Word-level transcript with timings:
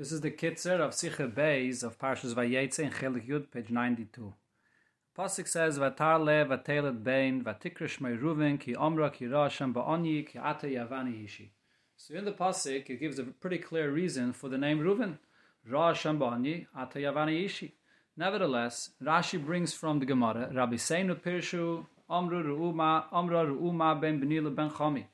This 0.00 0.12
is 0.12 0.22
the 0.22 0.30
Kitzer 0.30 0.80
of 0.80 0.92
Sicha 0.92 1.30
Beis 1.30 1.82
of 1.82 1.98
Parshas 1.98 2.32
Vayetze 2.34 2.78
in 2.78 2.90
Chelik 2.90 3.28
Yud, 3.28 3.50
page 3.50 3.68
92. 3.68 4.32
Pasuk 5.14 5.46
says, 5.46 5.78
Vatar 5.78 6.18
le 6.18 6.46
vatelet 6.46 7.04
bein, 7.04 7.44
vatikrish 7.44 8.00
mei 8.00 8.12
ruven, 8.12 8.58
ki 8.58 8.72
omra 8.76 9.12
ki 9.12 9.26
rasham 9.26 9.74
ba'onyi, 9.74 10.26
ki 10.26 10.38
ata 10.38 10.68
yavani 10.68 11.22
ishi. 11.26 11.52
So 11.98 12.14
in 12.14 12.24
the 12.24 12.32
Pasuk, 12.32 12.88
it 12.88 12.98
gives 12.98 13.18
a 13.18 13.24
pretty 13.24 13.58
clear 13.58 13.90
reason 13.90 14.32
for 14.32 14.48
the 14.48 14.56
name 14.56 14.78
Ruven. 14.78 15.18
Rasham 15.70 16.16
ba'onyi, 16.16 16.64
ata 16.74 16.98
yavani 16.98 17.44
ishi. 17.44 17.74
Nevertheless, 18.16 18.92
Rashi 19.04 19.44
brings 19.44 19.74
from 19.74 19.98
the 19.98 20.06
Gemara, 20.06 20.50
Rabbi 20.50 20.76
Seinu 20.76 21.14
Pirshu, 21.14 21.84
Omru 22.08 22.42
ru'uma, 22.42 23.04
Omra 23.12 23.44
ru'uma 23.46 24.00
ben 24.00 24.18
benila 24.18 24.56
ben 24.56 24.70
chami. 24.70 25.04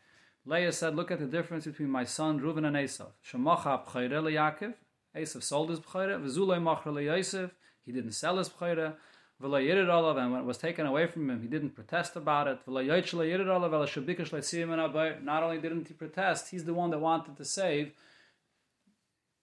Leah 0.48 0.70
said, 0.70 0.94
look 0.94 1.10
at 1.10 1.18
the 1.18 1.26
difference 1.26 1.66
between 1.66 1.90
my 1.90 2.04
son 2.04 2.38
Reuven 2.38 2.64
and 2.64 2.76
Esav. 2.76 3.08
Shemacha 3.28 3.84
b'chayre 3.84 4.10
leYaakov. 4.10 4.74
Esav 5.16 5.42
sold 5.42 5.70
his 5.70 5.80
b'chayre. 5.80 6.22
V'zulei 6.22 6.62
machra 6.62 6.92
leYosef. 6.92 7.50
He 7.84 7.90
didn't 7.90 8.12
sell 8.12 8.38
his 8.38 8.48
b'chayre. 8.48 8.94
V'lo 9.42 9.60
yirid 9.60 9.88
olav. 9.88 10.16
And 10.18 10.30
when 10.30 10.42
it 10.42 10.46
was 10.46 10.56
taken 10.56 10.86
away 10.86 11.08
from 11.08 11.28
him, 11.28 11.42
he 11.42 11.48
didn't 11.48 11.70
protest 11.70 12.14
about 12.14 12.46
it. 12.46 12.64
V'lo 12.64 12.86
yoytsh 12.86 13.12
le 13.14 13.24
yirid 13.24 13.48
olav. 13.48 13.72
V'lo 13.72 13.88
shabikash 13.88 14.30
le'tziyim 14.30 15.24
Not 15.24 15.42
only 15.42 15.58
didn't 15.58 15.88
he 15.88 15.94
protest, 15.94 16.50
he's 16.50 16.64
the 16.64 16.74
one 16.74 16.90
that 16.90 17.00
wanted 17.00 17.36
to 17.36 17.44
save 17.44 17.90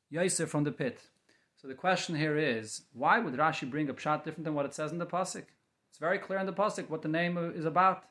Yosef 0.09 0.49
from 0.49 0.63
the 0.63 0.71
pit. 0.71 1.01
So 1.61 1.67
the 1.67 1.73
question 1.73 2.15
here 2.15 2.37
is, 2.37 2.83
why 2.93 3.19
would 3.19 3.33
Rashi 3.33 3.69
bring 3.69 3.89
a 3.89 3.93
pshat 3.93 4.23
different 4.23 4.45
than 4.45 4.53
what 4.53 4.65
it 4.65 4.73
says 4.73 4.93
in 4.93 4.99
the 4.99 5.05
pasuk? 5.05 5.45
It's 5.89 5.99
very 5.99 6.17
clear 6.17 6.39
in 6.39 6.45
the 6.45 6.53
pasuk 6.53 6.89
what 6.89 7.01
the 7.01 7.09
name 7.09 7.37
is 7.37 7.65
about 7.65 8.05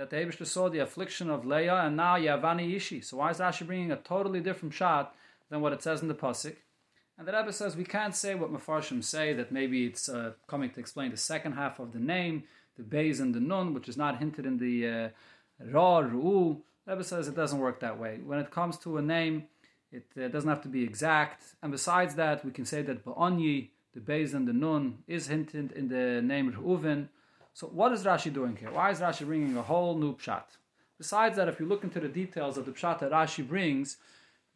that 0.00 0.08
the 0.08 0.16
Abishta 0.16 0.46
saw 0.46 0.70
the 0.70 0.78
affliction 0.78 1.28
of 1.28 1.44
Leah 1.44 1.82
and 1.84 1.94
now 1.94 2.16
Yavani 2.16 2.74
Ishi. 2.74 3.02
So 3.02 3.18
why 3.18 3.32
is 3.32 3.36
Rashi 3.36 3.66
bringing 3.66 3.92
a 3.92 3.96
totally 3.96 4.40
different 4.40 4.72
pshat 4.74 5.08
than 5.50 5.60
what 5.60 5.74
it 5.74 5.82
says 5.82 6.00
in 6.00 6.08
the 6.08 6.14
pasuk? 6.14 6.56
And 7.18 7.28
the 7.28 7.32
Rebbe 7.32 7.52
says 7.52 7.76
we 7.76 7.84
can't 7.84 8.16
say 8.16 8.34
what 8.34 8.50
Mefarshim 8.50 9.04
say 9.04 9.34
that 9.34 9.52
maybe 9.52 9.84
it's 9.84 10.08
uh, 10.08 10.32
coming 10.46 10.70
to 10.70 10.80
explain 10.80 11.10
the 11.10 11.18
second 11.18 11.52
half 11.52 11.78
of 11.78 11.92
the 11.92 11.98
name, 11.98 12.44
the 12.78 12.82
Beis 12.82 13.20
and 13.20 13.34
the 13.34 13.40
Nun, 13.40 13.74
which 13.74 13.90
is 13.90 13.98
not 13.98 14.20
hinted 14.20 14.46
in 14.46 14.56
the 14.56 14.88
uh, 14.88 15.08
Ra 15.70 16.00
Ru'u. 16.00 16.62
The 16.86 16.92
Rebbe 16.92 17.04
says 17.04 17.28
it 17.28 17.36
doesn't 17.36 17.58
work 17.58 17.80
that 17.80 17.98
way. 17.98 18.20
When 18.24 18.38
it 18.38 18.50
comes 18.50 18.78
to 18.78 18.96
a 18.96 19.02
name, 19.02 19.48
it 19.92 20.06
uh, 20.18 20.28
doesn't 20.28 20.48
have 20.48 20.62
to 20.62 20.68
be 20.68 20.82
exact. 20.82 21.42
And 21.62 21.70
besides 21.70 22.14
that, 22.14 22.42
we 22.42 22.52
can 22.52 22.64
say 22.64 22.80
that 22.80 23.04
Ba'onyi, 23.04 23.68
the 23.92 24.00
Beis 24.00 24.32
and 24.32 24.48
the 24.48 24.54
Nun, 24.54 25.00
is 25.06 25.26
hinted 25.26 25.72
in 25.72 25.88
the 25.88 26.22
name 26.22 26.50
Reuven. 26.50 27.08
So 27.52 27.66
what 27.66 27.92
is 27.92 28.04
Rashi 28.04 28.32
doing 28.32 28.56
here? 28.56 28.70
Why 28.70 28.90
is 28.90 29.00
Rashi 29.00 29.26
bringing 29.26 29.56
a 29.56 29.62
whole 29.62 29.96
new 29.96 30.16
pshat? 30.16 30.44
Besides 30.98 31.36
that, 31.36 31.48
if 31.48 31.58
you 31.58 31.66
look 31.66 31.84
into 31.84 32.00
the 32.00 32.08
details 32.08 32.58
of 32.58 32.66
the 32.66 32.72
pshat 32.72 33.00
that 33.00 33.10
Rashi 33.10 33.46
brings, 33.46 33.96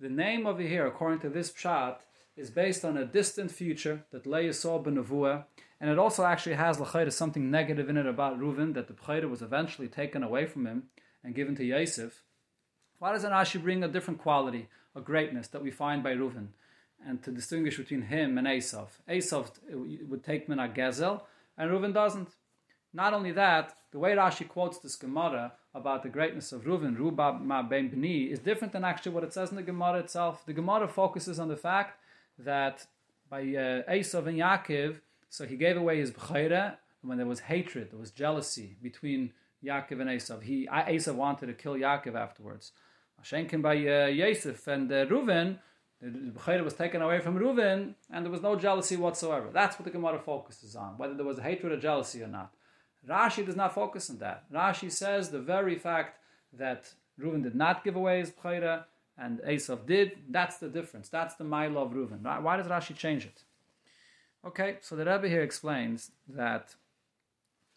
the 0.01 0.09
name 0.09 0.47
over 0.47 0.63
here, 0.63 0.87
according 0.87 1.21
to 1.21 1.29
this 1.29 1.51
pshat, 1.51 1.99
is 2.37 2.51
based 2.51 2.85
on 2.85 2.97
a 2.97 3.05
distant 3.05 3.51
future 3.51 4.05
that 4.11 4.27
Leah 4.27 4.53
saw 4.53 4.83
benavua, 4.83 5.45
and 5.81 5.91
it 5.91 5.99
also 5.99 6.25
actually 6.25 6.55
has 6.55 6.81
l'chayda 6.81 7.13
something 7.13 7.51
negative 7.51 7.89
in 7.89 7.97
it 7.97 8.07
about 8.07 8.39
Reuven 8.39 8.75
that 8.75 8.89
the 8.89 8.95
b'chayda 8.95 9.29
was 9.29 9.43
eventually 9.43 9.89
taken 9.89 10.23
away 10.23 10.47
from 10.47 10.67
him 10.67 10.85
and 11.23 11.35
given 11.35 11.55
to 11.57 11.65
Yosef. 11.65 12.23
Why 12.99 13.13
doesn't 13.13 13.31
Rashi 13.31 13.63
bring 13.63 13.85
a 13.85 13.89
different 13.89 14.21
quality, 14.21 14.69
a 14.95 15.01
greatness 15.01 15.49
that 15.49 15.63
we 15.63 15.71
find 15.71 16.03
by 16.03 16.15
Reuven, 16.15 16.49
and 17.07 17.23
to 17.23 17.31
distinguish 17.31 17.77
between 17.77 18.03
him 18.03 18.39
and 18.39 18.47
Esav? 18.47 18.89
Esav 19.09 19.51
would 20.09 20.25
take 20.25 20.49
min 20.49 20.59
gezel, 20.59 21.23
and 21.57 21.71
Reuven 21.71 21.95
doesn't. 21.95 22.29
Not 22.95 23.13
only 23.13 23.33
that, 23.33 23.75
the 23.91 23.99
way 23.99 24.13
Rashi 24.15 24.47
quotes 24.49 24.79
this 24.79 24.95
Gemara 24.95 25.53
about 25.75 26.05
the 26.05 26.09
greatness 26.09 26.53
of 26.53 26.63
Reuven, 26.63 26.97
Rubab 26.97 27.41
ma 27.41 27.61
ben 27.61 27.91
bni, 27.91 28.31
is 28.31 28.39
different 28.39 28.73
than 28.73 28.85
actually 28.85 29.13
what 29.13 29.25
it 29.25 29.33
says 29.33 29.51
in 29.51 29.57
the 29.57 29.63
Gemara 29.65 29.99
itself. 29.99 30.47
The 30.47 30.53
Gemara 30.53 30.87
focuses 30.87 31.41
on 31.41 31.49
the 31.49 31.57
fact 31.57 31.99
that 32.39 32.87
by 33.29 33.41
uh, 33.41 33.83
Esav 33.91 34.29
and 34.29 34.39
Yaakov, 34.39 35.01
so 35.29 35.45
he 35.45 35.57
gave 35.57 35.77
away 35.77 35.99
his 35.99 36.13
b'chayre 36.13 36.77
when 37.03 37.19
there 37.19 37.27
was 37.27 37.41
hatred, 37.41 37.91
there 37.91 37.99
was 37.99 38.13
jealousy 38.13 38.77
between 38.81 39.33
Yaakov 39.65 40.01
and 40.01 40.11
Esav. 40.11 40.43
He 40.43 40.69
Esav 40.69 41.17
wanted 41.17 41.47
to 41.47 41.55
kill 41.55 41.75
Yaakov 41.75 42.15
afterwards. 42.15 42.71
Shenkin 43.25 43.61
by 43.61 43.75
uh, 43.75 44.07
Yosef 44.07 44.69
and 44.69 44.93
uh, 44.93 45.07
Reuven, 45.07 45.59
the 46.01 46.09
b'chayre 46.09 46.63
was 46.63 46.75
taken 46.75 47.03
away 47.03 47.19
from 47.19 47.37
Reuven, 47.39 47.95
and 48.13 48.25
there 48.25 48.31
was 48.31 48.43
no 48.43 48.55
jealousy 48.55 48.97
whatsoever. 48.97 49.49
That's 49.53 49.79
what 49.79 49.85
the 49.85 49.91
Gemara 49.91 50.21
focuses 50.21 50.77
on, 50.77 50.97
whether 50.97 51.15
there 51.15 51.27
was 51.27 51.41
hatred 51.41 51.73
or 51.73 51.81
jealousy 51.81 52.23
or 52.23 52.29
not. 52.29 52.53
Rashi 53.09 53.45
does 53.45 53.57
not 53.57 53.75
focus 53.75 54.11
on 54.11 54.19
that. 54.19 54.51
Rashi 54.53 54.91
says 54.91 55.31
the 55.31 55.41
very 55.41 55.77
fact 55.77 56.19
that 56.53 56.93
Reuven 57.21 57.43
did 57.43 57.55
not 57.55 57.85
give 57.85 57.97
away 57.97 58.21
his 58.21 58.31
b'chayre 58.31 58.85
and 59.17 59.39
Esav 59.41 59.87
did, 59.87 60.13
that's 60.29 60.59
the 60.59 60.69
difference. 60.69 61.09
That's 61.09 61.35
the 61.37 61.45
mile 61.45 61.79
of 61.79 61.93
Reuven. 61.93 62.23
Why 62.43 62.57
does 62.57 62.67
Rashi 62.67 62.97
change 62.97 63.25
it? 63.25 63.43
Okay, 64.45 64.79
so 64.81 64.97
the 64.97 65.05
Rebbe 65.05 65.29
here 65.29 65.43
explains 65.43 66.11
that 66.29 66.75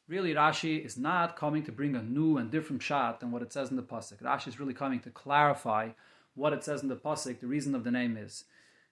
really 0.08 0.34
Rashi 0.34 0.84
is 0.84 0.98
not 0.98 1.36
coming 1.36 1.64
to 1.64 1.72
bring 1.72 1.96
a 1.96 2.02
new 2.02 2.38
and 2.38 2.50
different 2.50 2.82
pshat 2.82 3.20
than 3.20 3.32
what 3.32 3.42
it 3.42 3.54
says 3.54 3.70
in 3.70 3.76
the 3.76 3.84
pasuk. 3.84 4.22
Rashi 4.22 4.48
is 4.48 4.60
really 4.60 4.74
coming 4.74 5.00
to 5.02 5.10
clarify 5.10 5.90
what 6.34 6.54
it 6.54 6.64
says 6.64 6.82
in 6.82 6.90
the 6.90 6.96
pasuk, 6.96 7.40
the 7.40 7.48
reason 7.48 7.76
of 7.76 7.84
the 7.84 7.92
name 7.92 8.18
is. 8.18 8.46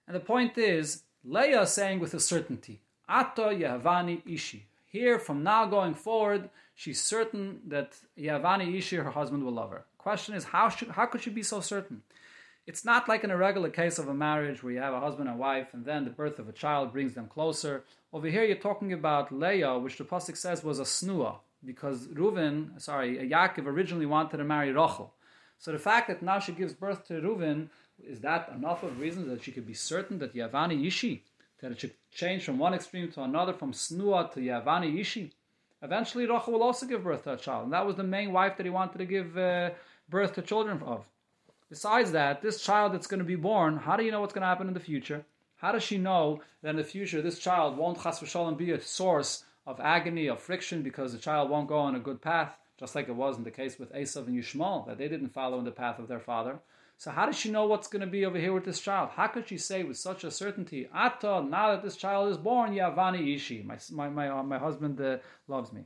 And 0.06 0.14
the 0.14 0.20
point 0.20 0.56
is, 0.56 1.02
Leah 1.24 1.62
is 1.62 1.70
saying 1.70 1.98
with 1.98 2.14
a 2.14 2.20
certainty, 2.20 2.80
Ato 3.08 3.50
Yahavani 3.50 4.22
Ishi. 4.26 4.66
Here, 4.86 5.18
from 5.18 5.42
now 5.42 5.66
going 5.66 5.94
forward, 5.94 6.48
she's 6.74 7.02
certain 7.02 7.60
that 7.66 7.96
Yavani 8.18 8.76
Ishi, 8.76 8.96
her 8.96 9.10
husband, 9.10 9.44
will 9.44 9.52
love 9.52 9.70
her. 9.70 9.84
Question 9.98 10.34
is, 10.34 10.44
how, 10.44 10.68
should, 10.68 10.88
how 10.88 11.06
could 11.06 11.22
she 11.22 11.30
be 11.30 11.42
so 11.42 11.60
certain? 11.60 12.02
It's 12.66 12.84
not 12.84 13.08
like 13.08 13.22
in 13.22 13.30
a 13.30 13.36
regular 13.36 13.70
case 13.70 13.98
of 13.98 14.08
a 14.08 14.14
marriage 14.14 14.62
where 14.62 14.72
you 14.72 14.80
have 14.80 14.94
a 14.94 15.00
husband 15.00 15.28
and 15.28 15.38
wife 15.38 15.68
and 15.72 15.84
then 15.84 16.04
the 16.04 16.10
birth 16.10 16.38
of 16.38 16.48
a 16.48 16.52
child 16.52 16.92
brings 16.92 17.14
them 17.14 17.28
closer. 17.28 17.84
Over 18.12 18.28
here, 18.28 18.44
you're 18.44 18.56
talking 18.56 18.92
about 18.92 19.30
Leah, 19.32 19.78
which 19.78 19.98
the 19.98 20.04
Pasuk 20.04 20.36
says 20.36 20.64
was 20.64 20.80
a 20.80 20.84
snua, 20.84 21.36
because 21.64 22.08
Reuven, 22.08 22.80
sorry, 22.80 23.18
Yaakov 23.18 23.66
originally 23.66 24.06
wanted 24.06 24.38
to 24.38 24.44
marry 24.44 24.72
Rachel. 24.72 25.12
So 25.58 25.72
the 25.72 25.78
fact 25.78 26.08
that 26.08 26.22
now 26.22 26.38
she 26.38 26.52
gives 26.52 26.72
birth 26.72 27.06
to 27.08 27.14
Reuven, 27.14 27.68
is 28.04 28.20
that 28.20 28.50
enough 28.54 28.82
of 28.82 29.00
reasons 29.00 29.28
that 29.28 29.42
she 29.42 29.52
could 29.52 29.66
be 29.66 29.74
certain 29.74 30.18
that 30.18 30.34
Yavani 30.34 30.86
Ishi 30.86 31.22
that 31.60 31.72
it 31.72 31.80
should 31.80 31.94
change 32.10 32.44
from 32.44 32.58
one 32.58 32.74
extreme 32.74 33.10
to 33.12 33.22
another, 33.22 33.52
from 33.52 33.72
snua 33.72 34.32
to 34.32 34.40
yavani 34.40 34.98
ishi. 35.00 35.32
Eventually, 35.82 36.26
Rachel 36.26 36.54
will 36.54 36.62
also 36.62 36.86
give 36.86 37.04
birth 37.04 37.24
to 37.24 37.34
a 37.34 37.36
child, 37.36 37.64
and 37.64 37.72
that 37.72 37.86
was 37.86 37.96
the 37.96 38.02
main 38.02 38.32
wife 38.32 38.56
that 38.56 38.66
he 38.66 38.70
wanted 38.70 38.98
to 38.98 39.04
give 39.04 39.36
uh, 39.36 39.70
birth 40.08 40.34
to 40.34 40.42
children 40.42 40.82
of. 40.82 41.04
Besides 41.68 42.12
that, 42.12 42.42
this 42.42 42.62
child 42.62 42.92
that's 42.92 43.06
going 43.06 43.18
to 43.18 43.24
be 43.24 43.36
born, 43.36 43.76
how 43.76 43.96
do 43.96 44.04
you 44.04 44.10
know 44.10 44.20
what's 44.20 44.32
going 44.32 44.42
to 44.42 44.48
happen 44.48 44.68
in 44.68 44.74
the 44.74 44.80
future? 44.80 45.24
How 45.56 45.72
does 45.72 45.82
she 45.82 45.98
know 45.98 46.42
that 46.62 46.70
in 46.70 46.76
the 46.76 46.84
future 46.84 47.20
this 47.20 47.38
child 47.38 47.76
won't 47.76 48.02
chas 48.02 48.20
v'shalom 48.20 48.56
be 48.56 48.72
a 48.72 48.80
source 48.80 49.44
of 49.66 49.80
agony, 49.80 50.28
of 50.28 50.40
friction, 50.40 50.82
because 50.82 51.12
the 51.12 51.18
child 51.18 51.50
won't 51.50 51.68
go 51.68 51.78
on 51.78 51.94
a 51.94 52.00
good 52.00 52.22
path, 52.22 52.56
just 52.78 52.94
like 52.94 53.08
it 53.08 53.16
was 53.16 53.36
in 53.36 53.44
the 53.44 53.50
case 53.50 53.78
with 53.78 53.92
Esav 53.92 54.26
and 54.26 54.38
Yishmael, 54.38 54.86
that 54.86 54.98
they 54.98 55.08
didn't 55.08 55.30
follow 55.30 55.58
in 55.58 55.64
the 55.64 55.70
path 55.70 55.98
of 55.98 56.08
their 56.08 56.20
father. 56.20 56.60
So 56.98 57.10
how 57.10 57.26
does 57.26 57.38
she 57.38 57.50
know 57.50 57.66
what's 57.66 57.88
going 57.88 58.00
to 58.00 58.06
be 58.06 58.24
over 58.24 58.38
here 58.38 58.54
with 58.54 58.64
this 58.64 58.80
child? 58.80 59.10
How 59.14 59.26
could 59.26 59.48
she 59.48 59.58
say 59.58 59.82
with 59.82 59.98
such 59.98 60.24
a 60.24 60.30
certainty, 60.30 60.88
Ata, 60.94 61.42
now 61.42 61.72
that 61.72 61.82
this 61.82 61.96
child 61.96 62.30
is 62.30 62.38
born, 62.38 62.72
Yavani 62.72 63.34
Ishi, 63.34 63.62
my, 63.62 63.76
my, 63.92 64.08
my, 64.08 64.28
uh, 64.30 64.42
my 64.42 64.58
husband 64.58 65.00
uh, 65.00 65.18
loves 65.46 65.72
me. 65.72 65.82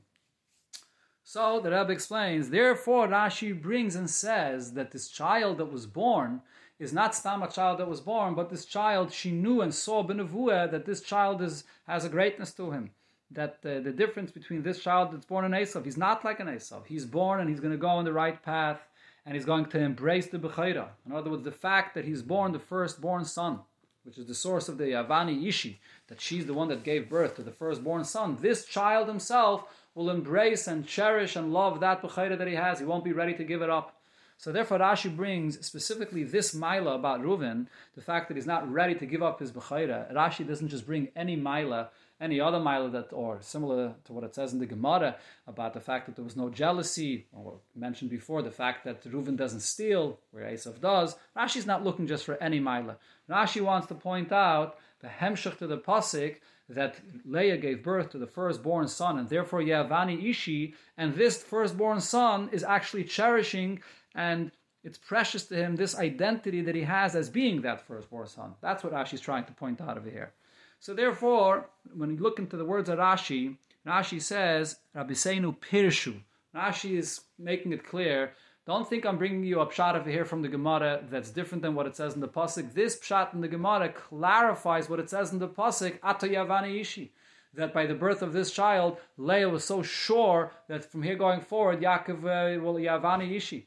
So 1.25 1.61
the 1.61 1.71
Rebbe 1.71 1.93
explains, 1.93 2.51
therefore 2.51 3.09
Rashi 3.09 3.61
brings 3.61 3.97
and 3.97 4.09
says 4.09 4.73
that 4.75 4.93
this 4.93 5.09
child 5.09 5.59
that 5.59 5.73
was 5.73 5.87
born 5.87 6.43
is 6.79 6.93
not 6.93 7.15
Stam 7.15 7.43
a 7.43 7.51
child 7.51 7.79
that 7.79 7.89
was 7.89 8.01
born, 8.01 8.35
but 8.35 8.49
this 8.49 8.65
child, 8.65 9.13
she 9.13 9.31
knew 9.33 9.61
and 9.61 9.75
saw 9.75 10.05
Benavua 10.05 10.71
that 10.71 10.87
this 10.87 11.03
child 11.03 11.43
is, 11.43 11.65
has 11.87 12.05
a 12.05 12.09
greatness 12.09 12.53
to 12.55 12.71
him. 12.71 12.91
That 13.33 13.59
uh, 13.65 13.81
the 13.81 13.93
difference 13.93 14.33
between 14.33 14.63
this 14.63 14.83
child 14.83 15.13
that's 15.13 15.27
born 15.27 15.45
in 15.45 15.53
Esav, 15.53 15.85
he's 15.85 15.97
not 15.97 16.25
like 16.25 16.41
an 16.41 16.49
Esav. 16.49 16.87
He's 16.87 17.05
born 17.05 17.41
and 17.41 17.49
he's 17.49 17.61
going 17.61 17.73
to 17.73 17.79
go 17.79 17.89
on 17.89 18.05
the 18.05 18.13
right 18.13 18.43
path 18.43 18.81
and 19.25 19.35
he's 19.35 19.45
going 19.45 19.67
to 19.67 19.79
embrace 19.79 20.27
the 20.27 20.39
Bechayra. 20.39 20.89
In 21.07 21.13
other 21.13 21.31
words, 21.31 21.45
the 21.45 21.53
fact 21.53 21.95
that 21.95 22.05
he's 22.05 22.23
born 22.23 22.53
the 22.53 22.59
firstborn 22.59 23.25
son, 23.25 23.61
which 24.05 24.19
is 24.19 24.27
the 24.27 24.35
source 24.35 24.69
of 24.69 24.79
the 24.79 24.85
Yavani 24.85 25.47
Ishi, 25.47 25.81
that 26.09 26.21
she's 26.21 26.47
the 26.47 26.55
one 26.55 26.69
that 26.69 26.85
gave 26.85 27.09
birth 27.09 27.37
to 27.37 27.43
the 27.43 27.51
firstborn 27.51 28.05
son, 28.05 28.39
this 28.41 28.65
child 28.65 29.09
himself 29.09 29.65
will 29.95 30.11
embrace 30.11 30.67
and 30.67 30.87
cherish 30.87 31.37
and 31.37 31.53
love 31.53 31.81
that 31.81 32.03
Bechayra 32.03 32.39
that 32.39 32.49
he 32.49 32.55
has. 32.55 32.79
He 32.79 32.85
won't 32.85 33.05
be 33.05 33.13
ready 33.13 33.35
to 33.35 33.45
give 33.45 33.63
it 33.63 33.71
up. 33.71 33.97
So 34.39 34.53
therefore 34.53 34.79
Rashi 34.79 35.15
brings 35.15 35.65
specifically 35.67 36.25
this 36.25 36.55
Mila 36.55 36.95
about 36.95 37.21
Reuven, 37.21 37.67
the 37.95 38.01
fact 38.01 38.29
that 38.29 38.39
he's 38.39 38.47
not 38.47 38.71
ready 38.73 38.95
to 38.95 39.05
give 39.05 39.23
up 39.23 39.39
his 39.39 39.53
Bechayra. 39.53 40.11
Rashi 40.15 40.49
doesn't 40.49 40.69
just 40.69 40.87
bring 40.87 41.09
any 41.15 41.37
Mila 41.37 41.91
any 42.21 42.41
other 42.41 42.61
mile 42.61 42.89
that, 42.91 43.13
or 43.13 43.39
similar 43.41 43.95
to 44.05 44.13
what 44.13 44.25
it 44.25 44.35
says 44.35 44.53
in 44.53 44.59
the 44.59 44.67
Gemara 44.67 45.17
about 45.47 45.73
the 45.75 45.81
fact 45.81 46.07
that 46.07 46.17
there 46.17 46.25
was 46.25 46.37
no 46.37 46.51
jealousy, 46.51 47.27
or 47.33 47.61
mentioned 47.75 48.11
before 48.11 48.43
the 48.43 48.51
fact 48.51 48.85
that 48.85 49.03
Reuven 49.05 49.37
doesn't 49.37 49.61
steal, 49.61 50.19
where 50.31 50.45
Esav 50.45 50.81
does. 50.81 51.17
Rashi's 51.37 51.67
not 51.67 51.85
looking 51.85 52.07
just 52.07 52.25
for 52.25 52.43
any 52.43 52.61
mile. 52.61 52.97
Rashi 53.29 53.61
wants 53.61 53.87
to 53.89 53.95
point 53.95 54.33
out 54.33 54.77
the 55.01 55.09
hemshach 55.09 55.59
to 55.59 55.67
the 55.67 55.79
pasuk 55.79 56.37
that 56.69 57.01
Leah 57.25 57.57
gave 57.57 57.83
birth 57.83 58.11
to 58.11 58.19
the 58.19 58.27
firstborn 58.27 58.87
son, 58.87 59.19
and 59.19 59.29
therefore 59.29 59.61
Yavani 59.61 60.31
Ishi, 60.31 60.75
and 60.97 61.15
this 61.15 61.43
firstborn 61.43 62.01
son 62.01 62.49
is 62.53 62.63
actually 62.63 63.05
cherishing 63.05 63.81
and 64.15 64.53
It's 64.83 64.97
precious 64.97 65.45
to 65.47 65.57
him, 65.57 65.77
this 65.77 65.97
identity 65.97 66.63
that 66.63 66.75
he 66.75 66.83
has 66.83 67.15
as 67.15 67.29
being 67.29 67.61
that 67.63 67.87
firstborn 67.87 68.29
son. 68.29 68.55
That's 68.63 68.83
what 68.83 68.95
Rashi 68.95 69.15
is 69.15 69.21
trying 69.21 69.45
to 69.45 69.53
point 69.53 69.81
out 69.81 69.99
over 69.99 70.09
here. 70.09 70.33
So 70.81 70.95
therefore, 70.95 71.69
when 71.95 72.11
you 72.11 72.17
look 72.17 72.39
into 72.39 72.57
the 72.57 72.65
words 72.65 72.89
of 72.89 72.99
Rashi, 72.99 73.57
Rashi 73.87 74.21
says, 74.21 74.77
Rabbi 74.95 75.13
Seinu 75.13 75.55
Pirshu. 75.57 76.21
Rashi 76.57 76.97
is 76.97 77.21
making 77.39 77.73
it 77.73 77.87
clear. 77.87 78.33
Don't 78.67 78.89
think 78.89 79.05
I'm 79.05 79.19
bringing 79.19 79.45
you 79.45 79.61
a 79.61 79.67
pshat 79.67 79.95
over 79.95 80.11
here 80.11 80.25
from 80.25 80.41
the 80.41 80.49
Gemara 80.49 81.03
that's 81.11 81.31
different 81.31 81.61
than 81.61 81.75
what 81.75 81.87
it 81.87 81.97
says 81.97 82.15
in 82.15 82.21
the 82.21 82.29
pasuk. 82.29 82.73
This 82.73 82.99
pshat 82.99 83.35
in 83.35 83.43
the 83.43 83.49
Gemara 83.49 83.91
clarifies 83.91 84.89
what 84.89 85.01
it 85.01 85.11
says 85.11 85.33
in 85.33 85.39
the 85.39 85.49
pasuk. 85.49 85.99
Ato 86.03 86.27
Yavani 86.27 86.81
Ishi 86.81 87.13
that 87.53 87.75
by 87.75 87.85
the 87.85 87.95
birth 87.95 88.23
of 88.23 88.33
this 88.33 88.51
child, 88.51 88.97
Leah 89.19 89.49
was 89.49 89.65
so 89.65 89.83
sure 89.83 90.53
that 90.69 90.91
from 90.91 91.03
here 91.03 91.17
going 91.17 91.41
forward, 91.41 91.81
Yaakov 91.81 92.19
uh, 92.21 92.63
will 92.63 92.75
Yavani 92.75 93.33
Ishi. 93.33 93.67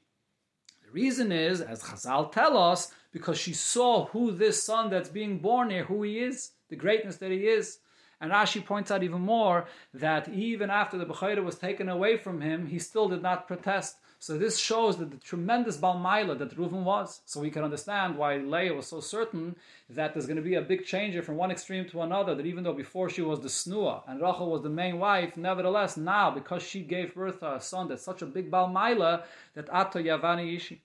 The 0.85 0.91
reason 0.91 1.31
is, 1.31 1.61
as 1.61 1.83
Chazal 1.83 2.31
tell 2.31 2.57
us, 2.57 2.91
because 3.11 3.37
she 3.37 3.53
saw 3.53 4.05
who 4.07 4.31
this 4.31 4.63
son 4.63 4.89
that's 4.89 5.09
being 5.09 5.39
born 5.39 5.69
here, 5.69 5.83
who 5.83 6.03
he 6.03 6.19
is, 6.19 6.51
the 6.73 6.79
greatness 6.85 7.17
that 7.17 7.29
he 7.29 7.47
is. 7.47 7.77
And 8.19 8.31
Rashi 8.31 8.65
points 8.65 8.89
out 8.89 9.03
even 9.03 9.21
more 9.21 9.67
that 9.93 10.27
even 10.29 10.71
after 10.71 10.97
the 10.97 11.05
Bechayra 11.05 11.43
was 11.43 11.59
taken 11.59 11.87
away 11.87 12.17
from 12.17 12.41
him, 12.41 12.65
he 12.65 12.79
still 12.79 13.07
did 13.07 13.21
not 13.21 13.47
protest. 13.47 13.97
So 14.17 14.37
this 14.37 14.57
shows 14.57 14.97
that 14.97 15.11
the 15.11 15.17
tremendous 15.17 15.77
Balmaila 15.77 16.39
that 16.39 16.57
Reuven 16.57 16.83
was. 16.83 17.21
So 17.25 17.41
we 17.41 17.51
can 17.51 17.63
understand 17.63 18.17
why 18.17 18.37
Leah 18.37 18.73
was 18.73 18.87
so 18.87 19.01
certain 19.01 19.55
that 19.89 20.13
there's 20.13 20.25
going 20.25 20.37
to 20.37 20.49
be 20.49 20.55
a 20.55 20.61
big 20.61 20.83
change 20.83 21.21
from 21.23 21.35
one 21.35 21.51
extreme 21.51 21.85
to 21.89 22.01
another. 22.01 22.33
That 22.33 22.47
even 22.47 22.63
though 22.63 22.73
before 22.73 23.07
she 23.09 23.21
was 23.21 23.41
the 23.41 23.49
Snua 23.49 24.01
and 24.07 24.19
Rachel 24.19 24.49
was 24.49 24.63
the 24.63 24.69
main 24.69 24.97
wife, 24.97 25.37
nevertheless 25.37 25.95
now 25.95 26.31
because 26.31 26.63
she 26.63 26.81
gave 26.81 27.13
birth 27.13 27.41
to 27.41 27.55
a 27.55 27.61
son 27.61 27.87
that's 27.87 28.03
such 28.03 28.23
a 28.23 28.25
big 28.25 28.49
Balmaila 28.49 29.23
that 29.53 29.69
Ato 29.69 29.99
Yavani 29.99 30.55
Ishi. 30.55 30.81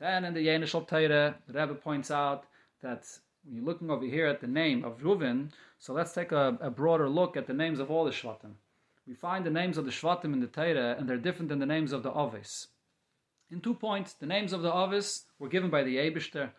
Then 0.00 0.26
in 0.26 0.34
the 0.34 0.46
Yenishal 0.46 0.86
Torah, 0.86 1.36
the 1.46 1.58
Rebbe 1.58 1.76
points 1.76 2.10
out 2.10 2.44
that 2.82 3.04
you're 3.50 3.64
looking 3.64 3.90
over 3.90 4.04
here 4.04 4.26
at 4.26 4.40
the 4.40 4.46
name 4.46 4.84
of 4.84 5.00
Reuven, 5.00 5.50
so 5.78 5.92
let's 5.92 6.12
take 6.12 6.32
a, 6.32 6.58
a 6.60 6.70
broader 6.70 7.08
look 7.08 7.36
at 7.36 7.46
the 7.46 7.54
names 7.54 7.80
of 7.80 7.90
all 7.90 8.04
the 8.04 8.10
Shvatim 8.10 8.54
we 9.06 9.14
find 9.14 9.44
the 9.44 9.50
names 9.50 9.78
of 9.78 9.84
the 9.84 9.90
Shvatim 9.90 10.32
in 10.32 10.40
the 10.40 10.46
Torah, 10.46 10.96
and 10.98 11.08
they're 11.08 11.16
different 11.16 11.48
than 11.48 11.58
the 11.58 11.66
names 11.66 11.92
of 11.92 12.02
the 12.02 12.12
Ovis. 12.12 12.68
In 13.50 13.60
two 13.60 13.74
points, 13.74 14.12
the 14.12 14.26
names 14.26 14.52
of 14.52 14.62
the 14.62 14.72
Ovis 14.72 15.26
were 15.38 15.48
given 15.48 15.70
by 15.70 15.82
the 15.82 15.96
Eibishter, 15.96 16.50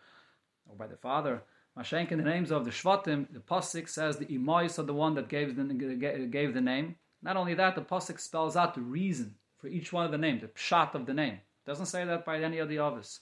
or 0.68 0.76
by 0.76 0.86
the 0.86 0.96
Father. 0.96 1.42
Mashenk, 1.76 2.12
in 2.12 2.18
the 2.18 2.24
names 2.24 2.52
of 2.52 2.64
the 2.64 2.70
Shvatim, 2.70 3.32
the 3.32 3.40
Pasik 3.40 3.88
says 3.88 4.16
the 4.16 4.26
Imois 4.26 4.78
are 4.78 4.84
the 4.84 4.94
one 4.94 5.14
that 5.14 5.28
gave 5.28 5.56
the, 5.56 6.28
gave 6.30 6.54
the 6.54 6.60
name. 6.60 6.96
Not 7.22 7.36
only 7.36 7.54
that, 7.54 7.74
the 7.74 7.82
Pasik 7.82 8.20
spells 8.20 8.56
out 8.56 8.74
the 8.74 8.82
reason 8.82 9.34
for 9.58 9.68
each 9.68 9.92
one 9.92 10.04
of 10.04 10.12
the 10.12 10.18
names, 10.18 10.42
the 10.42 10.48
pshat 10.48 10.94
of 10.94 11.06
the 11.06 11.14
name. 11.14 11.34
It 11.34 11.66
doesn't 11.66 11.86
say 11.86 12.04
that 12.04 12.24
by 12.24 12.40
any 12.40 12.58
of 12.58 12.68
the 12.68 12.78
Ovis. 12.78 13.20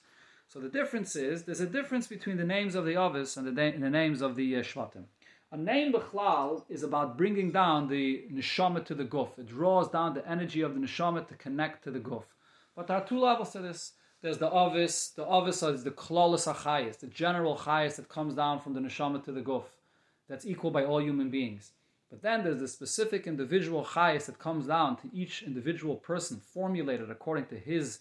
So 0.48 0.60
the 0.60 0.68
difference 0.68 1.16
is, 1.16 1.44
there's 1.44 1.60
a 1.60 1.66
difference 1.66 2.06
between 2.06 2.36
the 2.36 2.44
names 2.44 2.74
of 2.74 2.84
the 2.84 2.96
Ovis 2.96 3.36
and 3.36 3.46
the, 3.46 3.62
and 3.62 3.82
the 3.82 3.90
names 3.90 4.20
of 4.20 4.36
the 4.36 4.56
uh, 4.56 4.60
Shvatim. 4.60 5.04
A 5.50 5.56
name 5.56 5.92
Bechlal 5.92 6.64
is 6.70 6.82
about 6.82 7.18
bringing 7.18 7.50
down 7.50 7.88
the 7.88 8.24
neshama 8.32 8.84
to 8.86 8.94
the 8.94 9.04
guf. 9.04 9.38
It 9.38 9.48
draws 9.48 9.88
down 9.90 10.14
the 10.14 10.26
energy 10.26 10.62
of 10.62 10.74
the 10.74 10.80
neshama 10.80 11.28
to 11.28 11.34
connect 11.34 11.84
to 11.84 11.90
the 11.90 12.00
guf. 12.00 12.24
But 12.74 12.86
there 12.86 12.96
are 12.96 13.04
two 13.04 13.18
levels 13.18 13.50
to 13.52 13.58
this. 13.58 13.92
There's 14.22 14.38
the 14.38 14.50
avis. 14.50 15.08
The 15.08 15.26
avis 15.26 15.62
is 15.62 15.84
the 15.84 15.90
klolis 15.90 16.50
achayis, 16.50 17.00
the 17.00 17.08
general 17.08 17.56
chayis 17.56 17.96
that 17.96 18.08
comes 18.08 18.34
down 18.34 18.60
from 18.60 18.72
the 18.72 18.80
neshama 18.80 19.22
to 19.24 19.32
the 19.32 19.42
guf. 19.42 19.64
That's 20.28 20.46
equal 20.46 20.70
by 20.70 20.84
all 20.84 21.02
human 21.02 21.28
beings. 21.28 21.72
But 22.08 22.22
then 22.22 22.44
there's 22.44 22.60
the 22.60 22.68
specific 22.68 23.26
individual 23.26 23.84
chayis 23.84 24.26
that 24.26 24.38
comes 24.38 24.68
down 24.68 24.96
to 24.98 25.10
each 25.12 25.42
individual 25.42 25.96
person, 25.96 26.38
formulated 26.38 27.10
according 27.10 27.46
to 27.46 27.58
his 27.58 27.98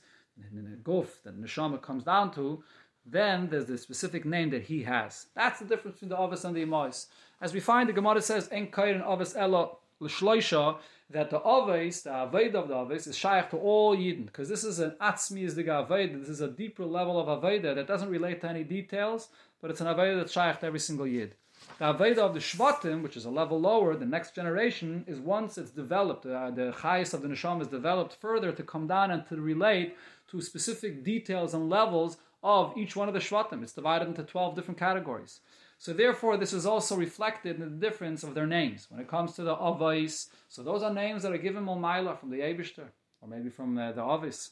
guf 0.83 1.21
that 1.23 1.39
neshama 1.39 1.81
comes 1.81 2.03
down 2.03 2.33
to. 2.33 2.63
Then 3.05 3.49
there's 3.49 3.65
the 3.65 3.77
specific 3.77 4.25
name 4.25 4.51
that 4.51 4.63
he 4.63 4.83
has. 4.83 5.27
That's 5.35 5.59
the 5.59 5.65
difference 5.65 5.95
between 5.95 6.09
the 6.09 6.19
avis 6.19 6.43
and 6.43 6.55
the 6.55 6.65
imais. 6.65 7.07
As 7.41 7.53
we 7.53 7.59
find, 7.59 7.89
the 7.89 7.93
Gemara 7.93 8.21
says, 8.21 8.47
"En 8.51 8.67
kairin 8.67 9.01
avis 9.01 9.35
ella 9.35 9.71
l'shloisha," 9.99 10.77
that 11.09 11.29
the 11.29 11.41
avis, 11.41 12.03
the 12.03 12.11
aved 12.11 12.53
of 12.53 12.67
the 12.67 12.75
avis, 12.75 13.07
is 13.07 13.17
shaykh 13.17 13.49
to 13.49 13.57
all 13.57 13.95
Yidden, 13.95 14.27
because 14.27 14.49
this 14.49 14.63
is 14.63 14.79
an 14.79 14.91
atzmi 15.01 15.53
the 15.53 15.63
aved. 15.63 16.19
This 16.19 16.29
is 16.29 16.41
a 16.41 16.47
deeper 16.47 16.85
level 16.85 17.19
of 17.19 17.27
aveda 17.41 17.73
that 17.75 17.87
doesn't 17.87 18.09
relate 18.09 18.41
to 18.41 18.49
any 18.49 18.63
details, 18.63 19.29
but 19.61 19.71
it's 19.71 19.81
an 19.81 19.87
aveda 19.87 20.17
that's 20.17 20.33
shaykh 20.33 20.59
to 20.59 20.67
every 20.67 20.79
single 20.79 21.07
Yid. 21.07 21.35
The 21.79 21.93
aveda 21.93 22.19
of 22.19 22.33
the 22.33 22.39
shvatim, 22.39 23.01
which 23.01 23.17
is 23.17 23.25
a 23.25 23.29
level 23.29 23.59
lower, 23.59 23.95
the 23.95 24.05
next 24.05 24.35
generation, 24.35 25.03
is 25.07 25.19
once 25.19 25.57
it's 25.57 25.71
developed, 25.71 26.25
uh, 26.25 26.51
the 26.51 26.71
chayis 26.71 27.13
of 27.13 27.21
the 27.21 27.27
neshama 27.27 27.61
is 27.61 27.67
developed 27.67 28.15
further 28.15 28.51
to 28.51 28.63
come 28.63 28.87
down 28.87 29.11
and 29.11 29.25
to 29.27 29.35
relate 29.39 29.95
to 30.31 30.41
specific 30.41 31.03
details 31.03 31.53
and 31.53 31.69
levels 31.69 32.17
of 32.43 32.75
each 32.77 32.95
one 32.95 33.07
of 33.07 33.13
the 33.13 33.19
shvatim. 33.19 33.61
It's 33.61 33.73
divided 33.73 34.07
into 34.07 34.23
12 34.23 34.55
different 34.55 34.79
categories. 34.79 35.41
So 35.77 35.93
therefore, 35.93 36.37
this 36.37 36.53
is 36.53 36.65
also 36.65 36.95
reflected 36.95 37.59
in 37.59 37.79
the 37.79 37.87
difference 37.87 38.23
of 38.23 38.33
their 38.33 38.47
names. 38.47 38.87
When 38.89 39.01
it 39.01 39.07
comes 39.07 39.33
to 39.33 39.43
the 39.43 39.55
Avais, 39.55 40.27
so 40.47 40.63
those 40.63 40.83
are 40.83 40.93
names 40.93 41.23
that 41.23 41.31
are 41.31 41.37
given 41.37 41.65
Mulmaila 41.65 42.19
from 42.19 42.29
the 42.29 42.39
Abishter, 42.39 42.89
or 43.19 43.27
maybe 43.27 43.49
from 43.49 43.75
the, 43.75 43.91
the 43.95 44.03
Avis. 44.03 44.51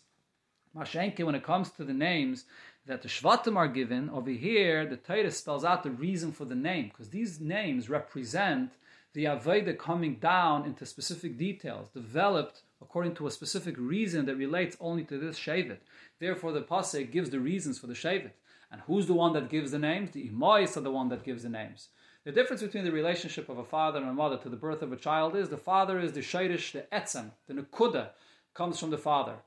Mashenke, 0.76 1.24
when 1.24 1.36
it 1.36 1.44
comes 1.44 1.72
to 1.72 1.84
the 1.84 1.94
names 1.94 2.46
that 2.86 3.02
the 3.02 3.08
Shvatim 3.08 3.56
are 3.56 3.68
given, 3.68 4.10
over 4.10 4.31
here, 4.31 4.86
the 4.86 4.98
Torah 4.98 5.31
spells 5.31 5.64
out 5.64 5.84
the 5.84 5.92
reason 5.92 6.31
for 6.31 6.46
the 6.46 6.56
name, 6.56 6.90
because 6.90 7.10
these 7.10 7.40
names 7.40 7.90
represent 7.90 8.72
the 9.14 9.26
Aveda 9.26 9.78
coming 9.78 10.16
down 10.16 10.66
into 10.66 10.86
specific 10.86 11.38
details, 11.38 11.90
developed 11.90 12.64
according 12.81 13.16
to 13.16 13.28
a 13.28 13.31
specific 13.31 13.76
reason 13.78 14.26
that 14.26 14.36
relates 14.36 14.78
only 14.80 15.04
to 15.04 15.18
this 15.18 15.38
Shevet. 15.38 15.80
Therefore, 16.20 16.52
the 16.52 16.62
Pasek 16.62 17.12
gives 17.12 17.30
the 17.30 17.40
reasons 17.40 17.80
for 17.80 17.88
the 17.88 17.94
Shevet. 17.94 18.31
And 18.72 18.81
who's 18.81 19.08
the 19.08 19.14
one 19.14 19.34
that 19.34 19.50
gives 19.50 19.72
the 19.72 19.80
names? 19.80 20.12
The 20.12 20.30
Imais 20.30 20.78
are 20.78 20.81
the 20.81 20.92
one 20.92 21.10
that 21.10 21.24
gives 21.24 21.44
the 21.44 21.50
names. 21.50 21.90
The 22.24 22.31
difference 22.31 22.62
between 22.62 22.84
the 22.84 22.92
relationship 22.92 23.50
of 23.50 23.58
a 23.58 23.64
father 23.64 24.00
and 24.00 24.10
a 24.10 24.14
mother 24.14 24.38
to 24.38 24.50
the 24.50 24.58
birth 24.58 24.81
of 24.81 24.92
a 24.92 24.98
child 24.98 25.36
is 25.36 25.50
the 25.50 25.58
father 25.58 26.00
is 26.00 26.14
the 26.14 26.20
Shairish, 26.20 26.74
the 26.74 26.86
Etzem, 26.92 27.31
the 27.48 27.54
Nukuda 27.54 28.10
comes 28.54 28.80
from 28.80 28.90
the 28.90 28.98
father. 28.98 29.38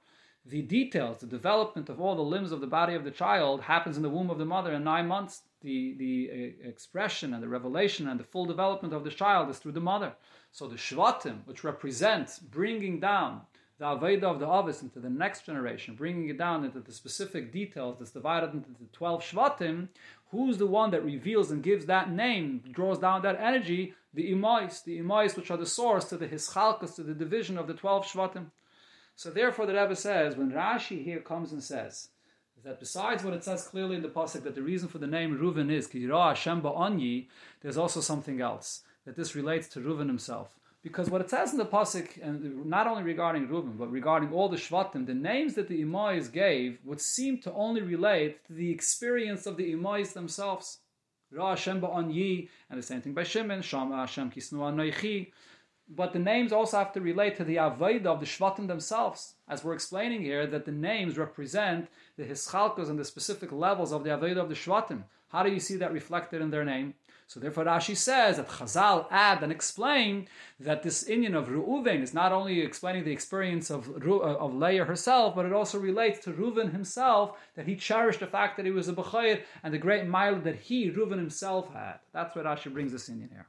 The 0.44 0.62
details, 0.62 1.18
the 1.18 1.26
development 1.26 1.88
of 1.88 2.00
all 2.00 2.16
the 2.16 2.22
limbs 2.22 2.50
of 2.50 2.60
the 2.60 2.66
body 2.66 2.94
of 2.94 3.04
the 3.04 3.12
child 3.12 3.60
happens 3.60 3.96
in 3.96 4.02
the 4.02 4.10
womb 4.10 4.28
of 4.28 4.38
the 4.38 4.44
mother 4.44 4.72
in 4.72 4.82
nine 4.82 5.06
months. 5.06 5.42
The, 5.60 5.94
the 5.96 6.30
uh, 6.32 6.68
expression 6.68 7.32
and 7.32 7.40
the 7.40 7.48
revelation 7.48 8.08
and 8.08 8.18
the 8.18 8.24
full 8.24 8.46
development 8.46 8.92
of 8.92 9.04
the 9.04 9.10
child 9.10 9.48
is 9.50 9.58
through 9.58 9.72
the 9.72 9.80
mother. 9.80 10.14
So 10.50 10.66
the 10.66 10.76
Shvatim, 10.76 11.46
which 11.46 11.62
represents 11.62 12.40
bringing 12.40 12.98
down 12.98 13.42
the 13.78 13.84
Aveda 13.84 14.24
of 14.24 14.40
the 14.40 14.48
Avis 14.48 14.82
into 14.82 15.00
the 15.00 15.10
next 15.10 15.46
generation, 15.46 15.94
bringing 15.94 16.28
it 16.28 16.38
down 16.38 16.64
into 16.64 16.80
the 16.80 16.92
specific 16.92 17.52
details 17.52 17.96
that's 17.98 18.10
divided 18.10 18.52
into 18.52 18.70
the 18.70 18.86
12 18.92 19.22
Shvatim, 19.22 19.88
who's 20.30 20.58
the 20.58 20.66
one 20.66 20.90
that 20.90 21.04
reveals 21.04 21.50
and 21.50 21.62
gives 21.62 21.86
that 21.86 22.10
name, 22.10 22.62
draws 22.72 22.98
down 22.98 23.22
that 23.22 23.40
energy? 23.40 23.94
The 24.14 24.32
Imais, 24.32 24.84
the 24.84 24.98
Imais 24.98 25.36
which 25.36 25.50
are 25.50 25.56
the 25.56 25.66
source 25.66 26.04
to 26.06 26.16
the 26.16 26.28
Hischalkas, 26.28 26.96
to 26.96 27.02
the 27.02 27.14
division 27.14 27.58
of 27.58 27.66
the 27.66 27.74
12 27.74 28.06
Shvatim. 28.06 28.46
So 29.16 29.30
therefore 29.30 29.66
the 29.66 29.74
Rebbe 29.74 29.96
says, 29.96 30.36
when 30.36 30.52
Rashi 30.52 31.04
here 31.04 31.20
comes 31.20 31.52
and 31.52 31.62
says, 31.62 32.08
that 32.64 32.78
besides 32.78 33.24
what 33.24 33.34
it 33.34 33.42
says 33.42 33.66
clearly 33.66 33.96
in 33.96 34.02
the 34.02 34.08
pasuk 34.08 34.44
that 34.44 34.54
the 34.54 34.62
reason 34.62 34.88
for 34.88 34.98
the 34.98 35.06
name 35.06 35.36
Reuven 35.36 35.70
is 35.70 35.88
Kira 35.88 36.28
Hashem 36.28 36.62
Ba'anyi, 36.62 37.26
there's 37.60 37.76
also 37.76 38.00
something 38.00 38.40
else 38.40 38.82
that 39.04 39.16
this 39.16 39.34
relates 39.34 39.66
to 39.68 39.80
Reuven 39.80 40.06
himself. 40.06 40.54
Because 40.82 41.10
what 41.10 41.20
it 41.20 41.30
says 41.30 41.52
in 41.52 41.58
the 41.58 41.64
pasuk, 41.64 42.20
and 42.22 42.66
not 42.66 42.86
only 42.86 43.02
regarding 43.02 43.48
Reuben, 43.48 43.76
but 43.76 43.90
regarding 43.90 44.32
all 44.32 44.48
the 44.48 44.56
Shvatim, 44.56 45.06
the 45.06 45.14
names 45.14 45.54
that 45.54 45.68
the 45.68 45.82
Imais 45.82 46.30
gave 46.30 46.78
would 46.84 47.00
seem 47.00 47.38
to 47.38 47.52
only 47.52 47.82
relate 47.82 48.44
to 48.46 48.52
the 48.52 48.70
experience 48.70 49.46
of 49.46 49.56
the 49.56 49.74
Imais 49.74 50.12
themselves. 50.12 50.78
Ra 51.30 51.50
Hashem 51.50 51.82
Yi, 52.10 52.48
and 52.68 52.78
the 52.78 52.82
same 52.82 53.00
thing 53.00 53.14
by 53.14 53.22
Shimon, 53.22 53.62
Shama 53.62 53.96
Hashem 53.96 54.30
Kisnu 54.30 54.58
Anoichi. 54.58 55.30
But 55.94 56.14
the 56.14 56.18
names 56.18 56.52
also 56.52 56.78
have 56.78 56.92
to 56.94 57.02
relate 57.02 57.36
to 57.36 57.44
the 57.44 57.56
Aveda 57.56 58.06
of 58.06 58.20
the 58.20 58.26
Shvatim 58.26 58.66
themselves, 58.66 59.34
as 59.46 59.62
we're 59.62 59.74
explaining 59.74 60.22
here, 60.22 60.46
that 60.46 60.64
the 60.64 60.72
names 60.72 61.18
represent 61.18 61.88
the 62.16 62.24
Hischalkos 62.24 62.88
and 62.88 62.98
the 62.98 63.04
specific 63.04 63.52
levels 63.52 63.92
of 63.92 64.02
the 64.02 64.10
Aveda 64.10 64.38
of 64.38 64.48
the 64.48 64.54
Shvatim. 64.54 65.02
How 65.28 65.42
do 65.42 65.50
you 65.50 65.60
see 65.60 65.76
that 65.76 65.92
reflected 65.92 66.40
in 66.40 66.50
their 66.50 66.64
name? 66.64 66.94
So 67.26 67.40
therefore 67.40 67.64
Rashi 67.64 67.94
says 67.94 68.36
that 68.36 68.48
Chazal 68.48 69.06
add 69.10 69.42
and 69.42 69.52
explain 69.52 70.28
that 70.60 70.82
this 70.82 71.04
inyan 71.04 71.34
of 71.34 71.48
Reuven 71.48 72.02
is 72.02 72.14
not 72.14 72.32
only 72.32 72.60
explaining 72.60 73.04
the 73.04 73.12
experience 73.12 73.70
of, 73.70 73.90
uh, 74.06 74.18
of 74.18 74.54
Leah 74.54 74.84
herself, 74.84 75.34
but 75.34 75.46
it 75.46 75.52
also 75.52 75.78
relates 75.78 76.18
to 76.20 76.32
Reuven 76.32 76.72
himself, 76.72 77.38
that 77.54 77.66
he 77.66 77.76
cherished 77.76 78.20
the 78.20 78.26
fact 78.26 78.56
that 78.56 78.66
he 78.66 78.72
was 78.72 78.88
a 78.88 78.94
Bechayr 78.94 79.42
and 79.62 79.74
the 79.74 79.78
great 79.78 80.06
mile 80.06 80.38
that 80.40 80.56
he, 80.56 80.90
Reuven 80.90 81.18
himself, 81.18 81.72
had. 81.72 82.00
That's 82.12 82.34
why 82.34 82.42
Rashi 82.42 82.72
brings 82.72 82.92
this 82.92 83.10
inyan 83.10 83.30
here. 83.30 83.46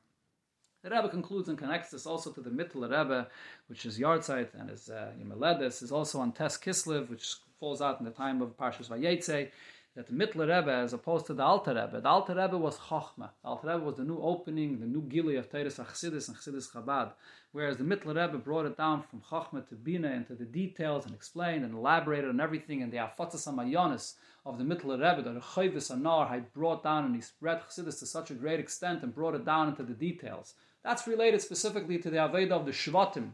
The 0.83 0.89
Rebbe 0.89 1.07
concludes 1.07 1.47
and 1.47 1.57
connects 1.57 1.91
this 1.91 2.05
also 2.05 2.29
to 2.31 2.41
the 2.41 2.49
Mittler 2.49 2.89
Rebbe, 2.89 3.29
which 3.67 3.85
is 3.85 3.97
Yartzeit, 3.97 4.49
and 4.53 4.69
his 4.69 4.89
uh, 4.89 5.13
is 5.61 5.91
also 5.93 6.19
on 6.19 6.33
Tes 6.33 6.57
Kislev, 6.57 7.09
which 7.09 7.35
falls 7.57 7.81
out 7.81 7.99
in 7.99 8.05
the 8.05 8.11
time 8.11 8.41
of 8.41 8.57
Parshas 8.57 8.89
Vayetze, 8.89 9.49
that 9.95 10.07
the 10.07 10.13
Mittler 10.13 10.41
Rebbe, 10.41 10.73
as 10.73 10.91
opposed 10.91 11.25
to 11.27 11.33
the 11.33 11.41
Alter 11.41 11.73
Rebbe, 11.73 12.01
the 12.01 12.09
Alter 12.09 12.35
Rebbe 12.35 12.57
was 12.57 12.77
Chochma. 12.77 13.29
The 13.43 13.47
Alter 13.47 13.67
Rebbe 13.67 13.85
was 13.85 13.95
the 13.95 14.03
new 14.03 14.19
opening, 14.21 14.81
the 14.81 14.85
new 14.85 15.03
Gili 15.03 15.37
of 15.37 15.49
Teres 15.49 15.77
Achsidis 15.77 16.27
and 16.27 16.35
Chassidus 16.35 16.69
Chabad. 16.69 17.13
Whereas 17.53 17.77
the 17.77 17.85
Mittler 17.85 18.07
Rebbe 18.07 18.37
brought 18.39 18.65
it 18.65 18.75
down 18.75 19.03
from 19.03 19.21
Chochma 19.21 19.65
to 19.69 19.75
Bina 19.75 20.11
into 20.11 20.35
the 20.35 20.43
details 20.43 21.05
and 21.05 21.15
explained 21.15 21.63
and 21.63 21.75
elaborated 21.75 22.29
on 22.29 22.41
everything 22.41 22.81
and 22.83 22.91
the 22.91 22.97
Afatzas 22.97 23.47
Amayonis 23.47 24.15
of 24.45 24.57
the 24.57 24.65
Mittler 24.65 24.95
Rebbe, 24.95 25.21
that 25.21 25.33
the 25.33 25.39
Chayvis 25.39 25.95
Anar 25.95 26.27
had 26.27 26.51
brought 26.51 26.83
down 26.83 27.05
and 27.05 27.15
he 27.15 27.21
spread 27.21 27.61
Chassidus 27.61 27.99
to 27.99 28.05
such 28.05 28.31
a 28.31 28.35
great 28.35 28.59
extent 28.59 29.01
and 29.03 29.15
brought 29.15 29.35
it 29.35 29.45
down 29.45 29.69
into 29.69 29.83
the 29.83 29.93
details. 29.93 30.55
That's 30.83 31.07
related 31.07 31.41
specifically 31.41 31.97
to 31.99 32.09
the 32.09 32.17
Aveda 32.17 32.51
of 32.51 32.65
the 32.65 32.71
Shvatim, 32.71 33.31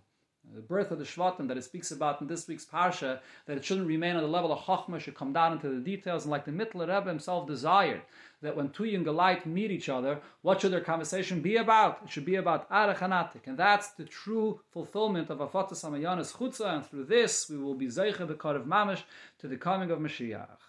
the 0.53 0.61
birth 0.61 0.91
of 0.91 0.99
the 0.99 1.03
Shvatim 1.03 1.47
that 1.47 1.57
it 1.57 1.63
speaks 1.63 1.91
about 1.91 2.21
in 2.21 2.27
this 2.27 2.47
week's 2.47 2.65
Parsha, 2.65 3.19
that 3.47 3.57
it 3.57 3.65
shouldn't 3.65 3.87
remain 3.87 4.15
on 4.15 4.21
the 4.21 4.27
level 4.27 4.51
of 4.51 4.59
Chachma, 4.59 4.99
should 4.99 5.15
come 5.15 5.33
down 5.33 5.53
into 5.53 5.69
the 5.69 5.79
details, 5.79 6.25
and 6.25 6.31
like 6.31 6.45
the 6.45 6.51
Mittler 6.51 6.87
Rebbe 6.87 7.09
himself 7.09 7.47
desired, 7.47 8.01
that 8.41 8.55
when 8.55 8.69
two 8.69 8.85
young 8.85 9.03
Galite 9.03 9.45
meet 9.45 9.71
each 9.71 9.89
other, 9.89 10.19
what 10.43 10.61
should 10.61 10.71
their 10.71 10.81
conversation 10.81 11.41
be 11.41 11.57
about? 11.57 12.01
It 12.03 12.11
should 12.11 12.25
be 12.25 12.35
about 12.35 12.69
Arachanatik, 12.69 13.47
and 13.47 13.57
that's 13.57 13.89
the 13.89 14.05
true 14.05 14.61
fulfillment 14.71 15.31
of 15.31 15.39
Afatas 15.39 15.83
Amayanas 15.83 16.33
Chutza, 16.33 16.75
and 16.75 16.85
through 16.85 17.05
this 17.05 17.49
we 17.49 17.57
will 17.57 17.75
be 17.75 17.87
Zeicha 17.87 18.27
Bekar 18.27 18.55
of 18.55 18.65
Mamish 18.65 19.01
to 19.39 19.47
the 19.47 19.57
coming 19.57 19.91
of 19.91 19.99
Mashiach. 19.99 20.68